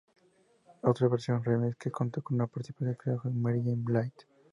Otra 0.81 1.07
versión 1.09 1.43
remix 1.43 1.77
que 1.77 1.91
contó 1.91 2.23
con 2.23 2.33
una 2.33 2.47
participación 2.47 2.89
especial 2.89 3.19
fue 3.21 3.31
con 3.31 3.39
Mary 3.39 3.61
J. 3.63 3.75
Blige. 3.77 4.11